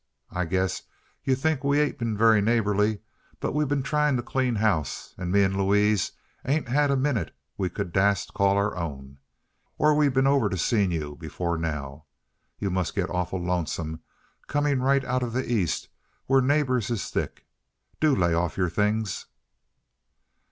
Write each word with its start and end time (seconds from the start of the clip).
I 0.31 0.45
guess 0.45 0.81
yuh 1.23 1.35
think 1.35 1.63
we 1.63 1.79
ain't 1.79 1.99
been 1.99 2.17
very 2.17 2.41
neighborly, 2.41 3.01
but 3.39 3.53
we 3.53 3.65
been 3.65 3.83
tryin' 3.83 4.15
t' 4.15 4.23
clean 4.23 4.55
house, 4.55 5.13
an' 5.15 5.29
me 5.29 5.43
an' 5.43 5.55
Louise 5.55 6.13
ain't 6.43 6.67
had 6.69 6.89
a 6.89 6.95
minute 6.97 7.35
we 7.55 7.69
could 7.69 7.93
dast 7.93 8.33
call 8.33 8.57
our 8.57 8.75
own, 8.75 9.19
er 9.79 9.93
we'd 9.93 10.07
a 10.07 10.09
been 10.13 10.25
over 10.25 10.49
t' 10.49 10.57
seen 10.57 10.89
yuh 10.89 11.15
before 11.19 11.55
now. 11.55 12.05
Yuh 12.57 12.71
must 12.71 12.95
git 12.95 13.11
awful 13.11 13.39
lonesome, 13.45 14.01
comin' 14.47 14.81
right 14.81 15.03
out 15.05 15.21
from 15.21 15.33
the 15.33 15.45
East 15.47 15.87
where 16.25 16.41
neighbors 16.41 16.89
is 16.89 17.11
thick. 17.11 17.45
Do 17.99 18.15
lay 18.15 18.33
off 18.33 18.57
yer 18.57 18.69
things!" 18.69 19.27